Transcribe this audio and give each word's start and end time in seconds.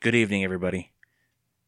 Good 0.00 0.14
evening, 0.14 0.42
everybody. 0.44 0.92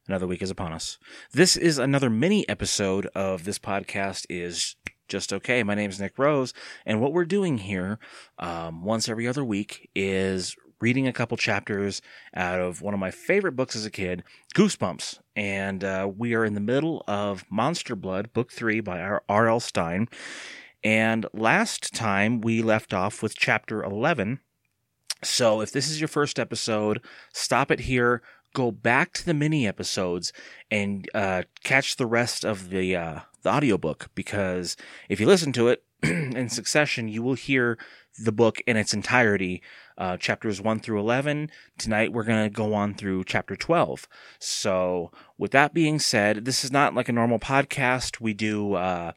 Another 0.09 0.27
week 0.27 0.41
is 0.41 0.51
upon 0.51 0.73
us. 0.73 0.99
This 1.35 1.55
is 1.55 1.77
another 1.77 2.09
mini 2.09 2.49
episode 2.49 3.05
of 3.15 3.45
this 3.45 3.59
podcast 3.59 4.25
is 4.31 4.75
just 5.07 5.35
okay. 5.35 5.63
My 5.63 5.75
name 5.75 5.91
is 5.91 6.01
Nick 6.01 6.19
Rose, 6.19 6.55
and 6.87 6.99
what 6.99 7.13
we're 7.13 7.27
doing 7.27 7.59
here, 7.59 7.99
um, 8.39 8.85
once 8.85 9.07
every 9.07 9.29
other 9.29 9.45
week, 9.45 9.91
is 9.95 10.57
reading 10.81 11.07
a 11.07 11.13
couple 11.13 11.37
chapters 11.37 12.01
out 12.33 12.59
of 12.59 12.81
one 12.81 12.95
of 12.95 13.01
my 13.01 13.11
favorite 13.11 13.55
books 13.55 13.77
as 13.77 13.85
a 13.85 13.91
kid, 13.91 14.25
Goosebumps. 14.55 15.19
And 15.37 15.85
uh, 15.85 16.11
we 16.17 16.35
are 16.35 16.47
in 16.47 16.55
the 16.55 16.61
middle 16.61 17.05
of 17.07 17.45
Monster 17.51 17.95
Blood, 17.95 18.33
Book 18.33 18.51
Three 18.51 18.81
by 18.81 18.99
R.L. 19.29 19.61
Stine. 19.61 20.09
And 20.83 21.27
last 21.35 21.95
time 21.95 22.41
we 22.41 22.63
left 22.63 22.95
off 22.95 23.23
with 23.23 23.37
chapter 23.37 23.85
11. 23.85 24.41
So 25.23 25.61
if 25.61 25.73
this 25.73 25.89
is 25.89 26.01
your 26.01 26.09
first 26.09 26.39
episode, 26.39 27.01
stop 27.33 27.71
it 27.71 27.81
here, 27.81 28.23
go 28.55 28.71
back 28.71 29.13
to 29.15 29.25
the 29.25 29.35
mini 29.35 29.67
episodes, 29.67 30.33
and 30.71 31.09
uh, 31.15 31.43
catch 31.63 31.97
the 31.97 32.07
rest 32.07 32.45
of 32.45 32.71
the, 32.71 32.97
uh, 32.97 33.21
the 33.43 33.51
audiobook. 33.51 34.11
Because 34.15 34.77
if 35.09 35.21
you 35.21 35.27
listen 35.27 35.53
to 35.53 35.69
it 35.69 35.85
in 36.03 36.49
succession, 36.49 37.09
you 37.09 37.23
will 37.23 37.35
hear 37.35 37.79
the 38.19 38.33
book 38.33 38.61
in 38.67 38.77
its 38.77 38.93
entirety, 38.93 39.63
uh, 39.97 40.17
chapters 40.17 40.61
1 40.61 40.81
through 40.81 41.01
11. 41.01 41.51
Tonight 41.79 42.13
we're 42.13 42.25
going 42.25 42.45
to 42.45 42.55
go 42.55 42.75
on 42.75 42.95
through 42.95 43.25
chapter 43.25 43.57
12. 43.57 44.09
So, 44.39 45.11
with 45.39 45.53
that 45.53 45.73
being 45.73 45.99
said, 45.99 46.45
this 46.45 46.65
is 46.65 46.71
not 46.71 46.95
like 46.95 47.09
a 47.09 47.13
normal 47.13 47.39
podcast. 47.39 48.21
We 48.21 48.35
do 48.35 48.75
uh, 48.75 49.13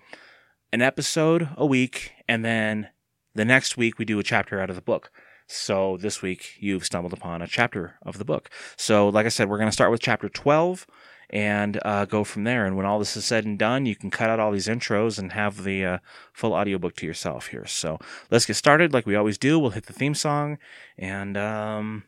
an 0.72 0.82
episode 0.82 1.50
a 1.58 1.66
week, 1.66 2.14
and 2.28 2.46
then 2.46 2.90
the 3.34 3.46
next 3.46 3.76
week 3.76 4.00
we 4.00 4.06
do 4.06 4.20
a 4.20 4.24
chapter 4.24 4.62
out 4.62 4.70
of 4.70 4.76
the 4.76 4.82
book. 4.82 5.12
So, 5.48 5.98
this 5.98 6.22
week 6.22 6.56
you've 6.60 6.86
stumbled 6.86 7.14
upon 7.14 7.42
a 7.42 7.48
chapter 7.48 7.96
of 8.02 8.18
the 8.18 8.26
book. 8.26 8.50
So, 8.76 9.10
like 9.10 9.26
I 9.26 9.30
said, 9.30 9.50
we're 9.50 9.58
going 9.58 9.70
to 9.70 9.74
start 9.74 9.92
with 9.92 10.02
chapter 10.02 10.30
12 10.30 10.88
and 11.30 11.80
uh, 11.84 12.06
go 12.06 12.24
from 12.24 12.44
there. 12.44 12.66
And 12.66 12.78
when 12.78 12.86
all 12.86 13.00
this 13.00 13.18
is 13.18 13.26
said 13.26 13.46
and 13.46 13.58
done, 13.58 13.86
you 13.86 13.96
can 13.96 14.12
cut 14.12 14.30
out 14.30 14.40
all 14.40 14.52
these 14.52 14.68
intros 14.68 15.18
and 15.20 15.32
have 15.32 15.64
the 15.64 15.86
uh, 15.86 15.98
full 16.34 16.54
audiobook 16.54 16.96
to 16.98 17.06
yourself 17.06 17.48
here. 17.48 17.66
So 17.66 18.00
let's 18.32 18.46
get 18.46 18.56
started 18.56 18.94
like 18.94 19.06
we 19.06 19.16
always 19.16 19.38
do. 19.38 19.60
We'll 19.60 19.72
hit 19.72 19.86
the 19.88 19.94
theme 19.94 20.16
song 20.16 20.58
and 20.98 21.38
um, 21.38 22.04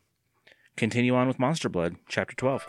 continue 0.75 1.15
on 1.15 1.27
with 1.27 1.39
Monster 1.39 1.69
Blood, 1.69 1.95
Chapter 2.07 2.35
12. 2.35 2.67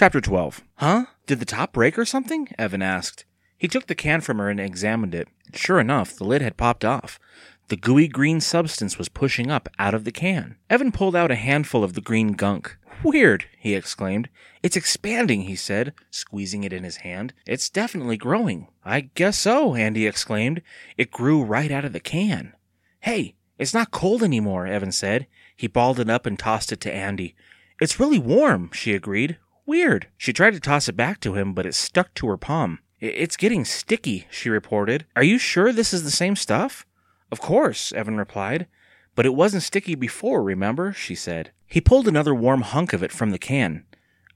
Chapter 0.00 0.22
12. 0.22 0.64
Huh? 0.76 1.04
Did 1.26 1.40
the 1.40 1.44
top 1.44 1.74
break 1.74 1.98
or 1.98 2.06
something? 2.06 2.48
Evan 2.58 2.80
asked. 2.80 3.26
He 3.58 3.68
took 3.68 3.86
the 3.86 3.94
can 3.94 4.22
from 4.22 4.38
her 4.38 4.48
and 4.48 4.58
examined 4.58 5.14
it. 5.14 5.28
Sure 5.52 5.78
enough, 5.78 6.16
the 6.16 6.24
lid 6.24 6.40
had 6.40 6.56
popped 6.56 6.86
off. 6.86 7.20
The 7.68 7.76
gooey 7.76 8.08
green 8.08 8.40
substance 8.40 8.96
was 8.96 9.10
pushing 9.10 9.50
up 9.50 9.68
out 9.78 9.92
of 9.92 10.04
the 10.04 10.10
can. 10.10 10.56
Evan 10.70 10.90
pulled 10.90 11.14
out 11.14 11.30
a 11.30 11.34
handful 11.34 11.84
of 11.84 11.92
the 11.92 12.00
green 12.00 12.32
gunk. 12.32 12.78
Weird, 13.02 13.44
he 13.58 13.74
exclaimed. 13.74 14.30
It's 14.62 14.74
expanding, 14.74 15.42
he 15.42 15.54
said, 15.54 15.92
squeezing 16.10 16.64
it 16.64 16.72
in 16.72 16.82
his 16.82 16.96
hand. 17.04 17.34
It's 17.44 17.68
definitely 17.68 18.16
growing. 18.16 18.68
I 18.82 19.02
guess 19.02 19.36
so, 19.36 19.74
Andy 19.74 20.06
exclaimed. 20.06 20.62
It 20.96 21.10
grew 21.10 21.44
right 21.44 21.70
out 21.70 21.84
of 21.84 21.92
the 21.92 22.00
can. 22.00 22.54
Hey, 23.00 23.34
it's 23.58 23.74
not 23.74 23.90
cold 23.90 24.22
anymore, 24.22 24.66
Evan 24.66 24.92
said. 24.92 25.26
He 25.54 25.66
balled 25.66 26.00
it 26.00 26.08
up 26.08 26.24
and 26.24 26.38
tossed 26.38 26.72
it 26.72 26.80
to 26.80 26.90
Andy. 26.90 27.34
It's 27.82 28.00
really 28.00 28.18
warm, 28.18 28.70
she 28.72 28.94
agreed. 28.94 29.36
Weird. 29.70 30.08
She 30.16 30.32
tried 30.32 30.54
to 30.54 30.58
toss 30.58 30.88
it 30.88 30.96
back 30.96 31.20
to 31.20 31.34
him, 31.34 31.54
but 31.54 31.64
it 31.64 31.76
stuck 31.76 32.12
to 32.14 32.26
her 32.26 32.36
palm. 32.36 32.80
It's 32.98 33.36
getting 33.36 33.64
sticky, 33.64 34.26
she 34.28 34.50
reported. 34.50 35.06
Are 35.14 35.22
you 35.22 35.38
sure 35.38 35.72
this 35.72 35.94
is 35.94 36.02
the 36.02 36.10
same 36.10 36.34
stuff? 36.34 36.84
Of 37.30 37.40
course, 37.40 37.92
Evan 37.92 38.16
replied. 38.16 38.66
But 39.14 39.26
it 39.26 39.34
wasn't 39.36 39.62
sticky 39.62 39.94
before, 39.94 40.42
remember? 40.42 40.92
she 40.92 41.14
said. 41.14 41.52
He 41.68 41.80
pulled 41.80 42.08
another 42.08 42.34
warm 42.34 42.62
hunk 42.62 42.92
of 42.92 43.04
it 43.04 43.12
from 43.12 43.30
the 43.30 43.38
can. 43.38 43.84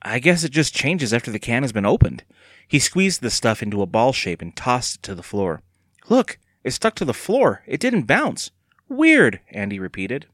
I 0.02 0.20
guess 0.20 0.44
it 0.44 0.52
just 0.52 0.72
changes 0.72 1.12
after 1.12 1.32
the 1.32 1.40
can 1.40 1.64
has 1.64 1.72
been 1.72 1.84
opened. 1.84 2.22
He 2.68 2.78
squeezed 2.78 3.20
the 3.20 3.28
stuff 3.28 3.60
into 3.60 3.82
a 3.82 3.86
ball 3.86 4.12
shape 4.12 4.40
and 4.40 4.54
tossed 4.54 4.98
it 4.98 5.02
to 5.02 5.16
the 5.16 5.24
floor. 5.24 5.62
Look, 6.08 6.38
it 6.62 6.70
stuck 6.70 6.94
to 6.94 7.04
the 7.04 7.12
floor. 7.12 7.64
It 7.66 7.80
didn't 7.80 8.06
bounce. 8.06 8.52
Weird, 8.88 9.40
Andy 9.50 9.80
repeated. 9.80 10.26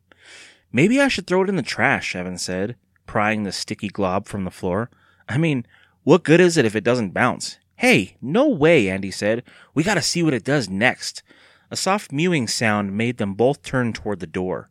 Maybe 0.71 1.01
I 1.01 1.09
should 1.09 1.27
throw 1.27 1.43
it 1.43 1.49
in 1.49 1.57
the 1.57 1.63
trash, 1.63 2.15
Evan 2.15 2.37
said, 2.37 2.77
prying 3.11 3.43
the 3.43 3.51
sticky 3.51 3.89
glob 3.89 4.29
from 4.29 4.45
the 4.45 4.53
floor. 4.53 4.89
I 5.29 5.37
mean, 5.37 5.67
what 6.05 6.23
good 6.23 6.39
is 6.39 6.57
it 6.57 6.65
if 6.65 6.77
it 6.77 6.85
doesn't 6.85 7.13
bounce? 7.13 7.59
Hey, 7.75 8.17
no 8.23 8.47
way, 8.47 8.89
Andy 8.89 9.11
said. 9.11 9.43
We 9.75 9.83
gotta 9.83 10.01
see 10.01 10.23
what 10.23 10.33
it 10.33 10.45
does 10.45 10.69
next. 10.69 11.25
A 11.73 11.77
soft 11.77 12.13
mewing 12.13 12.47
sound 12.47 12.97
made 12.97 13.17
them 13.17 13.35
both 13.35 13.65
turn 13.65 13.93
toward 13.93 14.21
the 14.21 14.29
door. 14.29 14.71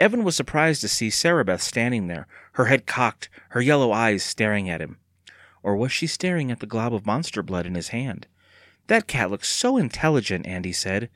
Evan 0.00 0.24
was 0.24 0.34
surprised 0.34 0.80
to 0.80 0.88
see 0.88 1.08
Sarabeth 1.08 1.60
standing 1.60 2.06
there, 2.06 2.26
her 2.52 2.64
head 2.64 2.86
cocked, 2.86 3.28
her 3.50 3.60
yellow 3.60 3.92
eyes 3.92 4.22
staring 4.22 4.70
at 4.70 4.80
him. 4.80 4.96
Or 5.62 5.76
was 5.76 5.92
she 5.92 6.06
staring 6.06 6.50
at 6.50 6.60
the 6.60 6.66
glob 6.66 6.94
of 6.94 7.04
monster 7.04 7.42
blood 7.42 7.66
in 7.66 7.74
his 7.74 7.88
hand? 7.88 8.26
That 8.86 9.06
cat 9.06 9.30
looks 9.30 9.48
so 9.48 9.76
intelligent, 9.76 10.46
Andy 10.46 10.72
said. 10.72 11.10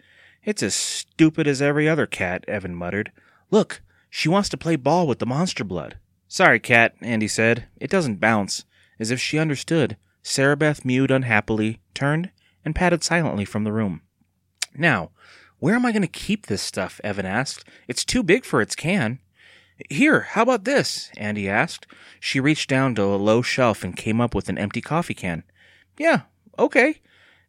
It's 0.44 0.62
as 0.62 0.74
stupid 0.74 1.46
as 1.46 1.62
every 1.62 1.88
other 1.88 2.06
cat, 2.06 2.44
Evan 2.46 2.74
muttered. 2.74 3.12
Look, 3.50 3.80
she 4.10 4.28
wants 4.28 4.50
to 4.50 4.58
play 4.58 4.76
ball 4.76 5.06
with 5.06 5.20
the 5.20 5.26
monster 5.26 5.64
blood. 5.64 5.96
Sorry, 6.32 6.60
cat, 6.60 6.94
Andy 7.00 7.26
said. 7.26 7.66
It 7.80 7.90
doesn't 7.90 8.20
bounce. 8.20 8.64
As 9.00 9.10
if 9.10 9.18
she 9.18 9.36
understood, 9.36 9.96
Sarabeth 10.22 10.84
mewed 10.84 11.10
unhappily, 11.10 11.80
turned, 11.92 12.30
and 12.64 12.72
padded 12.72 13.02
silently 13.02 13.44
from 13.44 13.64
the 13.64 13.72
room. 13.72 14.02
Now, 14.72 15.10
where 15.58 15.74
am 15.74 15.84
I 15.84 15.90
going 15.90 16.02
to 16.02 16.08
keep 16.08 16.46
this 16.46 16.62
stuff? 16.62 17.00
Evan 17.02 17.26
asked. 17.26 17.64
It's 17.88 18.04
too 18.04 18.22
big 18.22 18.44
for 18.44 18.60
its 18.60 18.76
can. 18.76 19.18
Here, 19.88 20.20
how 20.20 20.42
about 20.42 20.62
this? 20.62 21.10
Andy 21.16 21.48
asked. 21.48 21.88
She 22.20 22.38
reached 22.38 22.70
down 22.70 22.94
to 22.94 23.02
a 23.02 23.16
low 23.16 23.42
shelf 23.42 23.82
and 23.82 23.96
came 23.96 24.20
up 24.20 24.32
with 24.32 24.48
an 24.48 24.56
empty 24.56 24.80
coffee 24.80 25.14
can. 25.14 25.42
Yeah, 25.98 26.22
okay. 26.56 27.00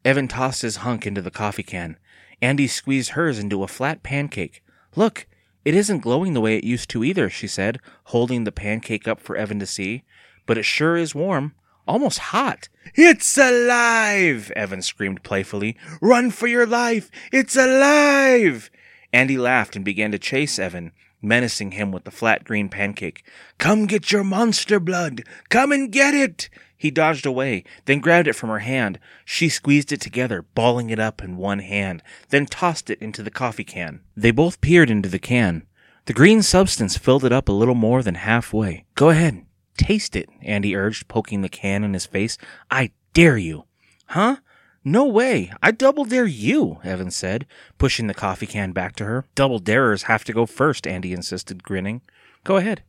Evan 0.03 0.27
tossed 0.27 0.63
his 0.63 0.77
hunk 0.77 1.05
into 1.05 1.21
the 1.21 1.29
coffee 1.29 1.61
can. 1.61 1.97
Andy 2.41 2.65
squeezed 2.65 3.11
hers 3.11 3.37
into 3.37 3.61
a 3.61 3.67
flat 3.67 4.01
pancake. 4.01 4.63
Look, 4.95 5.27
it 5.63 5.75
isn't 5.75 5.99
glowing 5.99 6.33
the 6.33 6.41
way 6.41 6.57
it 6.57 6.63
used 6.63 6.89
to 6.89 7.03
either, 7.03 7.29
she 7.29 7.47
said, 7.47 7.79
holding 8.05 8.43
the 8.43 8.51
pancake 8.51 9.07
up 9.07 9.19
for 9.19 9.35
Evan 9.35 9.59
to 9.59 9.65
see. 9.65 10.03
But 10.45 10.57
it 10.57 10.63
sure 10.63 10.97
is 10.97 11.13
warm. 11.13 11.53
Almost 11.87 12.19
hot. 12.19 12.69
It's 12.95 13.37
alive! 13.37 14.51
Evan 14.55 14.81
screamed 14.81 15.23
playfully. 15.23 15.77
Run 16.01 16.31
for 16.31 16.47
your 16.47 16.65
life! 16.65 17.09
It's 17.31 17.55
alive! 17.55 18.69
Andy 19.13 19.37
laughed 19.37 19.75
and 19.75 19.83
began 19.83 20.11
to 20.11 20.19
chase 20.19 20.57
Evan, 20.57 20.91
menacing 21.21 21.71
him 21.71 21.91
with 21.91 22.05
the 22.05 22.11
flat 22.11 22.43
green 22.43 22.69
pancake. 22.69 23.23
Come 23.57 23.85
get 23.85 24.11
your 24.11 24.23
monster 24.23 24.79
blood! 24.79 25.23
Come 25.49 25.71
and 25.71 25.91
get 25.91 26.13
it! 26.13 26.49
He 26.81 26.89
dodged 26.89 27.27
away, 27.27 27.63
then 27.85 27.99
grabbed 27.99 28.27
it 28.27 28.33
from 28.33 28.49
her 28.49 28.57
hand. 28.57 28.97
She 29.23 29.49
squeezed 29.49 29.91
it 29.91 30.01
together, 30.01 30.41
balling 30.55 30.89
it 30.89 30.97
up 30.97 31.21
in 31.23 31.37
one 31.37 31.59
hand, 31.59 32.01
then 32.29 32.47
tossed 32.47 32.89
it 32.89 32.97
into 32.99 33.21
the 33.21 33.29
coffee 33.29 33.63
can. 33.63 33.99
They 34.17 34.31
both 34.31 34.61
peered 34.61 34.89
into 34.89 35.07
the 35.07 35.19
can. 35.19 35.67
The 36.05 36.13
green 36.13 36.41
substance 36.41 36.97
filled 36.97 37.23
it 37.23 37.31
up 37.31 37.47
a 37.47 37.51
little 37.51 37.75
more 37.75 38.01
than 38.01 38.15
halfway. 38.15 38.85
Go 38.95 39.11
ahead, 39.11 39.45
taste 39.77 40.15
it, 40.15 40.27
Andy 40.41 40.75
urged, 40.75 41.07
poking 41.07 41.41
the 41.41 41.49
can 41.49 41.83
in 41.83 41.93
his 41.93 42.07
face. 42.07 42.39
I 42.71 42.89
dare 43.13 43.37
you. 43.37 43.65
Huh? 44.07 44.37
No 44.83 45.05
way. 45.05 45.53
I 45.61 45.69
double 45.69 46.05
dare 46.05 46.25
you, 46.25 46.79
Evan 46.83 47.11
said, 47.11 47.45
pushing 47.77 48.07
the 48.07 48.15
coffee 48.15 48.47
can 48.47 48.71
back 48.71 48.95
to 48.95 49.05
her. 49.05 49.25
Double 49.35 49.59
darers 49.59 50.03
have 50.03 50.23
to 50.23 50.33
go 50.33 50.47
first, 50.47 50.87
Andy 50.87 51.13
insisted, 51.13 51.61
grinning. 51.61 52.01
Go 52.43 52.57
ahead. 52.57 52.81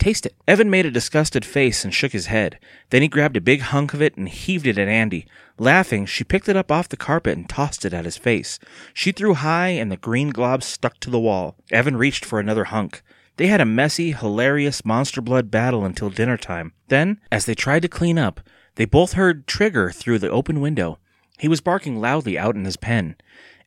Taste 0.00 0.24
it. 0.24 0.34
Evan 0.48 0.70
made 0.70 0.86
a 0.86 0.90
disgusted 0.90 1.44
face 1.44 1.84
and 1.84 1.92
shook 1.92 2.12
his 2.12 2.26
head. 2.26 2.58
Then 2.88 3.02
he 3.02 3.08
grabbed 3.08 3.36
a 3.36 3.40
big 3.40 3.60
hunk 3.60 3.92
of 3.92 4.00
it 4.00 4.16
and 4.16 4.30
heaved 4.30 4.66
it 4.66 4.78
at 4.78 4.88
Andy. 4.88 5.26
Laughing, 5.58 6.06
she 6.06 6.24
picked 6.24 6.48
it 6.48 6.56
up 6.56 6.72
off 6.72 6.88
the 6.88 6.96
carpet 6.96 7.36
and 7.36 7.46
tossed 7.46 7.84
it 7.84 7.92
at 7.92 8.06
his 8.06 8.16
face. 8.16 8.58
She 8.94 9.12
threw 9.12 9.34
high, 9.34 9.68
and 9.68 9.92
the 9.92 9.98
green 9.98 10.30
glob 10.30 10.62
stuck 10.62 10.98
to 11.00 11.10
the 11.10 11.20
wall. 11.20 11.54
Evan 11.70 11.98
reached 11.98 12.24
for 12.24 12.40
another 12.40 12.64
hunk. 12.64 13.02
They 13.36 13.48
had 13.48 13.60
a 13.60 13.66
messy, 13.66 14.12
hilarious 14.12 14.86
monster 14.86 15.20
blood 15.20 15.50
battle 15.50 15.84
until 15.84 16.08
dinner 16.08 16.38
time. 16.38 16.72
Then, 16.88 17.20
as 17.30 17.44
they 17.44 17.54
tried 17.54 17.82
to 17.82 17.88
clean 17.88 18.18
up, 18.18 18.40
they 18.76 18.86
both 18.86 19.12
heard 19.12 19.46
Trigger 19.46 19.90
through 19.90 20.20
the 20.20 20.30
open 20.30 20.62
window. 20.62 20.98
He 21.38 21.46
was 21.46 21.60
barking 21.60 22.00
loudly 22.00 22.38
out 22.38 22.56
in 22.56 22.64
his 22.64 22.78
pen. 22.78 23.16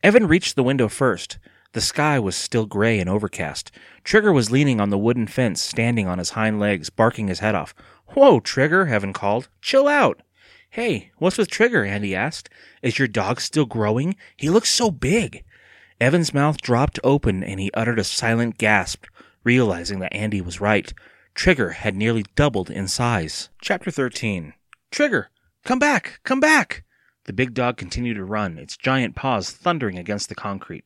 Evan 0.02 0.26
reached 0.26 0.56
the 0.56 0.64
window 0.64 0.88
first. 0.88 1.38
The 1.74 1.80
sky 1.80 2.20
was 2.20 2.36
still 2.36 2.66
gray 2.66 3.00
and 3.00 3.10
overcast. 3.10 3.72
Trigger 4.04 4.32
was 4.32 4.52
leaning 4.52 4.80
on 4.80 4.90
the 4.90 4.98
wooden 4.98 5.26
fence, 5.26 5.60
standing 5.60 6.06
on 6.06 6.18
his 6.18 6.30
hind 6.30 6.60
legs, 6.60 6.88
barking 6.88 7.26
his 7.26 7.40
head 7.40 7.56
off. 7.56 7.74
Whoa, 8.10 8.38
Trigger, 8.38 8.86
Evan 8.86 9.12
called. 9.12 9.48
Chill 9.60 9.88
out. 9.88 10.22
Hey, 10.70 11.10
what's 11.18 11.36
with 11.36 11.50
Trigger? 11.50 11.84
Andy 11.84 12.14
asked. 12.14 12.48
Is 12.80 13.00
your 13.00 13.08
dog 13.08 13.40
still 13.40 13.64
growing? 13.64 14.14
He 14.36 14.50
looks 14.50 14.72
so 14.72 14.92
big. 14.92 15.42
Evan's 16.00 16.32
mouth 16.32 16.58
dropped 16.60 17.00
open 17.02 17.42
and 17.42 17.58
he 17.58 17.72
uttered 17.74 17.98
a 17.98 18.04
silent 18.04 18.56
gasp, 18.56 19.06
realizing 19.42 19.98
that 19.98 20.14
Andy 20.14 20.40
was 20.40 20.60
right. 20.60 20.94
Trigger 21.34 21.70
had 21.70 21.96
nearly 21.96 22.24
doubled 22.36 22.70
in 22.70 22.86
size. 22.86 23.48
Chapter 23.60 23.90
13 23.90 24.54
Trigger, 24.92 25.28
come 25.64 25.80
back, 25.80 26.20
come 26.22 26.38
back! 26.38 26.84
The 27.24 27.32
big 27.32 27.52
dog 27.52 27.78
continued 27.78 28.14
to 28.14 28.24
run, 28.24 28.58
its 28.58 28.76
giant 28.76 29.16
paws 29.16 29.50
thundering 29.50 29.98
against 29.98 30.28
the 30.28 30.36
concrete. 30.36 30.84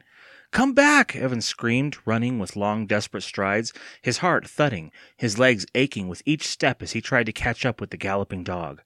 Come 0.51 0.73
back! 0.73 1.15
Evan 1.15 1.41
screamed, 1.41 1.99
running 2.05 2.39
with 2.39 2.57
long, 2.57 2.87
desperate 2.87 3.23
strides, 3.23 3.73
his 4.01 4.19
heart 4.19 4.49
thudding, 4.49 4.91
his 5.17 5.39
legs 5.39 5.67
aching 5.75 6.09
with 6.09 6.23
each 6.25 6.47
step 6.47 6.83
as 6.83 6.93
he 6.93 7.01
tried 7.01 7.27
to 7.27 7.33
catch 7.33 7.67
up 7.67 7.81
with 7.81 7.91
the 7.91 7.97
galloping 7.97 8.45
dog. 8.45 8.81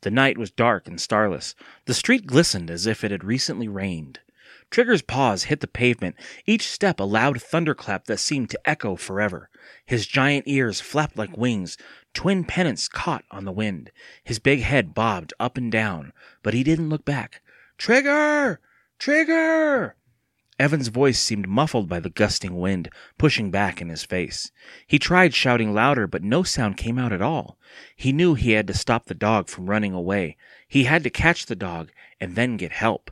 The 0.00 0.10
night 0.10 0.36
was 0.36 0.50
dark 0.50 0.86
and 0.88 1.00
starless. 1.00 1.54
The 1.86 1.94
street 1.94 2.26
glistened 2.26 2.70
as 2.70 2.86
if 2.86 3.04
it 3.04 3.10
had 3.10 3.24
recently 3.24 3.68
rained. 3.68 4.20
Trigger's 4.70 5.02
paws 5.02 5.44
hit 5.44 5.60
the 5.60 5.66
pavement, 5.66 6.16
each 6.46 6.68
step 6.68 6.98
a 6.98 7.04
loud 7.04 7.40
thunderclap 7.40 8.06
that 8.06 8.18
seemed 8.18 8.50
to 8.50 8.68
echo 8.68 8.96
forever. 8.96 9.48
His 9.86 10.06
giant 10.06 10.48
ears 10.48 10.80
flapped 10.80 11.16
like 11.16 11.38
wings, 11.38 11.78
twin 12.12 12.44
pennants 12.44 12.88
caught 12.88 13.24
on 13.30 13.44
the 13.44 13.52
wind. 13.52 13.92
His 14.24 14.40
big 14.40 14.60
head 14.60 14.94
bobbed 14.94 15.32
up 15.38 15.56
and 15.56 15.70
down, 15.70 16.12
but 16.42 16.54
he 16.54 16.64
didn't 16.64 16.88
look 16.88 17.04
back. 17.04 17.40
Trigger! 17.78 18.60
Trigger! 18.98 19.96
Evan's 20.58 20.88
voice 20.88 21.18
seemed 21.18 21.48
muffled 21.48 21.88
by 21.88 21.98
the 21.98 22.10
gusting 22.10 22.58
wind, 22.58 22.88
pushing 23.18 23.50
back 23.50 23.80
in 23.80 23.88
his 23.88 24.04
face. 24.04 24.52
He 24.86 24.98
tried 25.00 25.34
shouting 25.34 25.74
louder, 25.74 26.06
but 26.06 26.22
no 26.22 26.44
sound 26.44 26.76
came 26.76 26.98
out 26.98 27.12
at 27.12 27.22
all. 27.22 27.58
He 27.96 28.12
knew 28.12 28.34
he 28.34 28.52
had 28.52 28.68
to 28.68 28.74
stop 28.74 29.06
the 29.06 29.14
dog 29.14 29.48
from 29.48 29.68
running 29.68 29.92
away. 29.92 30.36
He 30.68 30.84
had 30.84 31.02
to 31.02 31.10
catch 31.10 31.46
the 31.46 31.56
dog 31.56 31.90
and 32.20 32.36
then 32.36 32.56
get 32.56 32.70
help. 32.70 33.10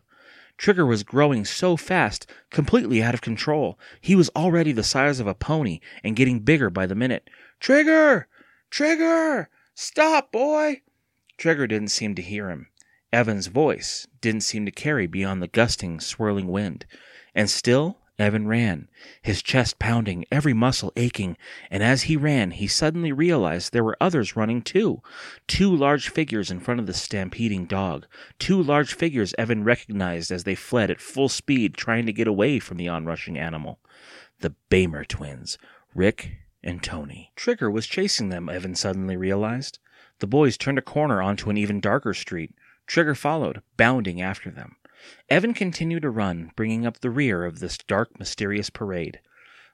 Trigger 0.56 0.86
was 0.86 1.02
growing 1.02 1.44
so 1.44 1.76
fast, 1.76 2.30
completely 2.50 3.02
out 3.02 3.14
of 3.14 3.20
control. 3.20 3.78
He 4.00 4.14
was 4.14 4.30
already 4.36 4.70
the 4.70 4.84
size 4.84 5.18
of 5.18 5.26
a 5.26 5.34
pony 5.34 5.80
and 6.04 6.14
getting 6.14 6.40
bigger 6.40 6.70
by 6.70 6.86
the 6.86 6.94
minute. 6.94 7.28
Trigger! 7.58 8.28
Trigger! 8.70 9.48
Stop, 9.74 10.30
boy! 10.30 10.82
Trigger 11.36 11.66
didn't 11.66 11.88
seem 11.88 12.14
to 12.14 12.22
hear 12.22 12.48
him. 12.50 12.68
Evan's 13.12 13.48
voice 13.48 14.06
didn't 14.20 14.42
seem 14.42 14.64
to 14.64 14.72
carry 14.72 15.06
beyond 15.06 15.42
the 15.42 15.48
gusting, 15.48 16.00
swirling 16.00 16.48
wind. 16.48 16.86
And 17.34 17.50
still 17.50 17.98
Evan 18.18 18.46
ran, 18.46 18.88
his 19.20 19.42
chest 19.42 19.78
pounding, 19.78 20.24
every 20.30 20.52
muscle 20.52 20.92
aching, 20.96 21.36
and 21.70 21.82
as 21.82 22.02
he 22.02 22.16
ran, 22.16 22.52
he 22.52 22.66
suddenly 22.66 23.10
realized 23.10 23.72
there 23.72 23.82
were 23.82 23.96
others 24.00 24.36
running 24.36 24.62
too. 24.62 25.02
Two 25.48 25.74
large 25.74 26.08
figures 26.08 26.50
in 26.50 26.60
front 26.60 26.78
of 26.78 26.86
the 26.86 26.94
stampeding 26.94 27.64
dog. 27.66 28.06
Two 28.38 28.62
large 28.62 28.94
figures 28.94 29.34
Evan 29.38 29.64
recognized 29.64 30.30
as 30.30 30.44
they 30.44 30.54
fled 30.54 30.90
at 30.90 31.00
full 31.00 31.28
speed, 31.28 31.74
trying 31.74 32.06
to 32.06 32.12
get 32.12 32.28
away 32.28 32.58
from 32.58 32.76
the 32.76 32.88
onrushing 32.88 33.38
animal. 33.38 33.80
The 34.40 34.54
Beymer 34.70 35.06
twins, 35.06 35.58
Rick 35.94 36.32
and 36.62 36.82
Tony. 36.82 37.32
Trigger 37.34 37.70
was 37.70 37.86
chasing 37.86 38.28
them, 38.28 38.48
Evan 38.48 38.74
suddenly 38.74 39.16
realized. 39.16 39.78
The 40.20 40.26
boys 40.26 40.56
turned 40.56 40.78
a 40.78 40.82
corner 40.82 41.20
onto 41.20 41.50
an 41.50 41.56
even 41.56 41.80
darker 41.80 42.14
street. 42.14 42.54
Trigger 42.92 43.14
followed, 43.14 43.62
bounding 43.78 44.20
after 44.20 44.50
them. 44.50 44.76
Evan 45.30 45.54
continued 45.54 46.02
to 46.02 46.10
run, 46.10 46.52
bringing 46.56 46.84
up 46.84 47.00
the 47.00 47.08
rear 47.08 47.46
of 47.46 47.58
this 47.58 47.78
dark, 47.78 48.18
mysterious 48.18 48.68
parade. 48.68 49.18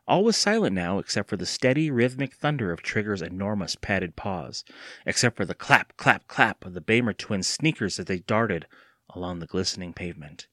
All 0.06 0.22
was 0.22 0.36
silent 0.36 0.76
now 0.76 1.00
except 1.00 1.28
for 1.28 1.36
the 1.36 1.44
steady, 1.44 1.90
rhythmic 1.90 2.32
thunder 2.32 2.70
of 2.70 2.80
Trigger's 2.80 3.20
enormous 3.20 3.74
padded 3.74 4.14
paws, 4.14 4.62
except 5.04 5.36
for 5.36 5.44
the 5.44 5.56
clap, 5.56 5.96
clap, 5.96 6.28
clap 6.28 6.64
of 6.64 6.74
the 6.74 6.80
Beymer 6.80 7.12
twins' 7.12 7.48
sneakers 7.48 7.98
as 7.98 8.04
they 8.04 8.20
darted 8.20 8.68
along 9.10 9.40
the 9.40 9.48
glistening 9.48 9.92
pavement, 9.92 10.46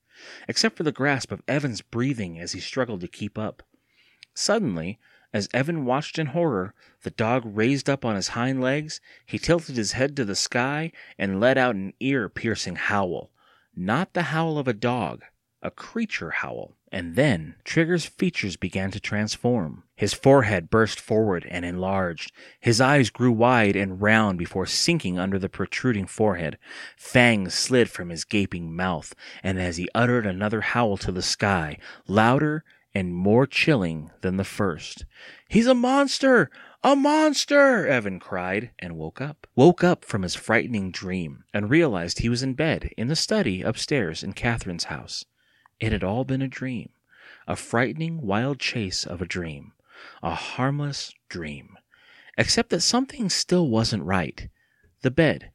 except 0.47 0.75
for 0.75 0.81
the 0.81 0.91
grasp 0.91 1.31
of 1.31 1.43
Evan's 1.47 1.83
breathing 1.83 2.39
as 2.39 2.53
he 2.53 2.59
struggled 2.59 3.01
to 3.01 3.07
keep 3.07 3.37
up. 3.37 3.61
Suddenly, 4.33 4.97
as 5.35 5.49
Evan 5.53 5.83
watched 5.83 6.17
in 6.17 6.27
horror, 6.27 6.73
the 7.03 7.09
dog 7.09 7.43
raised 7.45 7.89
up 7.89 8.05
on 8.05 8.15
his 8.15 8.29
hind 8.29 8.61
legs, 8.61 9.01
he 9.25 9.37
tilted 9.37 9.75
his 9.75 9.91
head 9.91 10.15
to 10.15 10.23
the 10.23 10.33
sky, 10.33 10.93
and 11.19 11.41
let 11.41 11.57
out 11.57 11.75
an 11.75 11.91
ear 11.99 12.29
piercing 12.29 12.77
howl. 12.77 13.31
Not 13.75 14.13
the 14.13 14.31
howl 14.31 14.57
of 14.57 14.69
a 14.69 14.73
dog, 14.73 15.23
a 15.61 15.69
creature 15.69 16.29
howl. 16.29 16.77
And 16.89 17.17
then 17.17 17.55
Trigger's 17.65 18.05
features 18.05 18.55
began 18.55 18.91
to 18.91 18.99
transform. 19.01 19.83
His 19.97 20.13
forehead 20.13 20.69
burst 20.69 21.01
forward 21.01 21.45
and 21.51 21.65
enlarged. 21.65 22.31
His 22.61 22.79
eyes 22.79 23.09
grew 23.09 23.33
wide 23.33 23.75
and 23.75 24.01
round 24.01 24.37
before 24.37 24.65
sinking 24.65 25.19
under 25.19 25.37
the 25.37 25.49
protruding 25.49 26.05
forehead. 26.07 26.57
Fangs 26.95 27.53
slid 27.53 27.89
from 27.89 28.07
his 28.07 28.23
gaping 28.23 28.73
mouth, 28.73 29.13
and 29.43 29.59
as 29.59 29.75
he 29.75 29.89
uttered 29.93 30.25
another 30.25 30.61
howl 30.61 30.95
to 30.95 31.11
the 31.11 31.21
sky, 31.21 31.77
louder 32.07 32.63
and 32.95 33.13
more 33.13 33.45
chilling 33.45 34.09
than 34.21 34.37
the 34.37 34.45
first. 34.45 35.05
He's 35.49 35.67
a 35.67 35.75
monster! 35.75 36.49
A 36.81 36.95
monster! 36.95 37.85
Evan 37.85 38.19
cried 38.19 38.71
and 38.79 38.95
woke 38.95 39.19
up. 39.19 39.45
Woke 39.53 39.83
up 39.83 40.05
from 40.05 40.21
his 40.21 40.33
frightening 40.33 40.91
dream 40.91 41.43
and 41.53 41.69
realized 41.69 42.19
he 42.19 42.29
was 42.29 42.41
in 42.41 42.53
bed 42.53 42.91
in 42.95 43.09
the 43.09 43.15
study 43.15 43.61
upstairs 43.61 44.23
in 44.23 44.31
Kathryn's 44.31 44.85
house. 44.85 45.25
It 45.79 45.91
had 45.91 46.03
all 46.03 46.23
been 46.23 46.41
a 46.41 46.47
dream. 46.47 46.89
A 47.47 47.57
frightening, 47.57 48.21
wild 48.21 48.59
chase 48.59 49.05
of 49.05 49.21
a 49.21 49.25
dream. 49.27 49.73
A 50.23 50.33
harmless 50.33 51.13
dream. 51.27 51.77
Except 52.37 52.69
that 52.69 52.81
something 52.81 53.29
still 53.29 53.67
wasn't 53.67 54.03
right. 54.03 54.47
The 55.01 55.11
bed. 55.11 55.51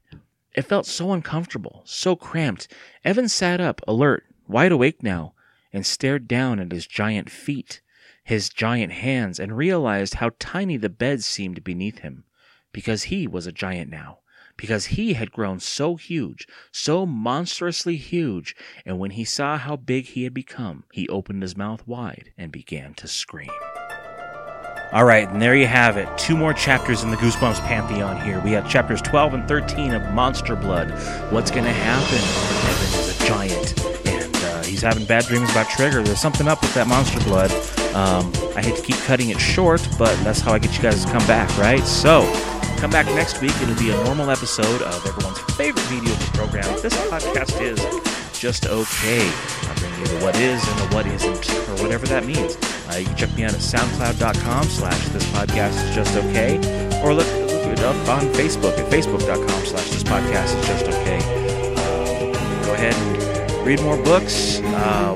It 0.53 0.63
felt 0.63 0.85
so 0.85 1.11
uncomfortable, 1.11 1.81
so 1.85 2.15
cramped. 2.15 2.67
Evan 3.03 3.27
sat 3.29 3.59
up, 3.59 3.81
alert, 3.87 4.25
wide 4.47 4.71
awake 4.71 5.01
now, 5.01 5.33
and 5.73 5.85
stared 5.85 6.27
down 6.27 6.59
at 6.59 6.71
his 6.71 6.87
giant 6.87 7.29
feet 7.29 7.81
his 8.23 8.49
giant 8.49 8.93
hands 8.93 9.39
and 9.39 9.57
realized 9.57 10.15
how 10.15 10.31
tiny 10.39 10.77
the 10.77 10.89
bed 10.89 11.23
seemed 11.23 11.63
beneath 11.63 11.99
him, 11.99 12.23
because 12.71 13.03
he 13.03 13.27
was 13.27 13.47
a 13.47 13.51
giant 13.51 13.89
now, 13.89 14.19
because 14.57 14.85
he 14.87 15.13
had 15.13 15.31
grown 15.31 15.59
so 15.59 15.95
huge, 15.95 16.47
so 16.71 17.05
monstrously 17.05 17.97
huge, 17.97 18.55
and 18.85 18.99
when 18.99 19.11
he 19.11 19.25
saw 19.25 19.57
how 19.57 19.75
big 19.75 20.05
he 20.05 20.23
had 20.23 20.33
become, 20.33 20.83
he 20.91 21.09
opened 21.09 21.41
his 21.41 21.57
mouth 21.57 21.85
wide 21.87 22.31
and 22.37 22.51
began 22.51 22.93
to 22.93 23.07
scream. 23.07 23.49
All 24.93 25.05
right, 25.05 25.27
and 25.29 25.41
there 25.41 25.55
you 25.55 25.67
have 25.67 25.95
it. 25.95 26.09
Two 26.17 26.35
more 26.35 26.53
chapters 26.53 27.01
in 27.01 27.11
the 27.11 27.17
Goosebumps 27.17 27.61
pantheon 27.61 28.19
here. 28.19 28.41
We 28.41 28.51
have 28.51 28.69
chapters 28.69 29.01
12 29.01 29.33
and 29.35 29.47
13 29.47 29.93
of 29.93 30.13
Monster 30.13 30.55
Blood. 30.55 30.91
What's 31.31 31.49
going 31.49 31.63
to 31.63 31.71
happen? 31.71 32.17
Evan 32.69 32.99
is 32.99 33.21
a 33.21 33.25
giant, 33.25 34.00
he's 34.71 34.81
having 34.81 35.05
bad 35.05 35.25
dreams 35.25 35.51
about 35.51 35.69
Trigger. 35.69 36.01
There's 36.01 36.21
something 36.21 36.47
up 36.47 36.61
with 36.61 36.73
that 36.73 36.87
Monster 36.87 37.19
Blood. 37.25 37.51
Um, 37.93 38.31
I 38.55 38.61
hate 38.61 38.77
to 38.77 38.81
keep 38.81 38.95
cutting 39.03 39.29
it 39.29 39.39
short, 39.39 39.85
but 39.99 40.15
that's 40.23 40.39
how 40.39 40.53
I 40.53 40.59
get 40.59 40.75
you 40.75 40.81
guys 40.81 41.03
to 41.05 41.11
come 41.11 41.25
back, 41.27 41.55
right? 41.57 41.83
So, 41.83 42.23
come 42.77 42.89
back 42.89 43.05
next 43.07 43.41
week. 43.41 43.53
It'll 43.61 43.75
be 43.75 43.91
a 43.91 44.03
normal 44.05 44.31
episode 44.31 44.81
of 44.81 45.05
everyone's 45.05 45.39
favorite 45.55 45.83
video 45.85 46.15
program. 46.33 46.63
This 46.81 46.95
podcast 47.11 47.61
is 47.61 47.79
just 48.39 48.65
okay. 48.65 49.27
I 49.27 49.73
bring 49.75 49.93
you 49.99 50.05
the 50.07 50.19
what 50.23 50.35
is 50.39 50.65
and 50.65 50.79
the 50.79 50.95
what 50.95 51.05
isn't, 51.05 51.49
or 51.69 51.83
whatever 51.83 52.07
that 52.07 52.25
means. 52.25 52.55
Uh, 52.89 52.95
you 52.95 53.05
can 53.05 53.15
check 53.17 53.35
me 53.35 53.43
out 53.43 53.53
at 53.53 53.59
soundcloud.com 53.59 54.63
slash 54.63 55.07
this 55.09 55.25
podcast 55.27 55.83
is 55.87 55.93
just 55.93 56.15
okay, 56.15 56.57
or 57.03 57.13
look, 57.13 57.27
look 57.51 57.65
it 57.67 57.79
up 57.81 57.95
on 58.07 58.21
Facebook 58.33 58.77
at 58.79 58.89
facebook.com 58.89 59.65
slash 59.65 59.89
this 59.89 60.03
podcast 60.03 60.57
is 60.59 60.67
just 60.67 60.85
okay. 60.85 61.19
Uh, 61.75 62.65
go 62.65 62.73
ahead 62.73 62.95
and 62.95 63.30
read 63.71 63.83
more 63.83 64.03
books, 64.03 64.59
uh, 64.59 65.15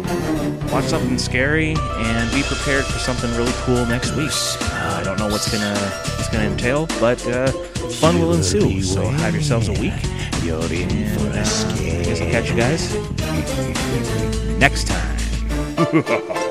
watch 0.72 0.86
something 0.86 1.18
scary, 1.18 1.76
and 1.98 2.32
be 2.32 2.42
prepared 2.44 2.86
for 2.86 3.00
something 3.00 3.30
really 3.36 3.52
cool 3.64 3.86
next 3.86 4.16
week. 4.16 4.32
Uh, 4.62 5.00
I 5.02 5.04
don't 5.04 5.20
know 5.20 5.28
what's 5.28 5.52
gonna 5.52 5.78
what's 6.16 6.30
gonna 6.30 6.46
entail, 6.46 6.88
but 7.02 7.20
uh, 7.28 7.52
fun 8.00 8.18
will 8.18 8.34
ensue. 8.34 8.82
So 8.82 9.04
have 9.04 9.34
yourselves 9.34 9.68
a 9.68 9.74
week. 9.74 9.94
You're 10.42 10.64
in 10.72 10.90
for 11.18 11.28
a 11.28 11.40
I 11.40 11.44
scare. 11.44 12.04
guess 12.06 12.22
I'll 12.22 12.32
catch 12.32 12.50
you 12.50 12.56
guys 12.56 12.96
next 14.58 14.88
time. 14.88 16.42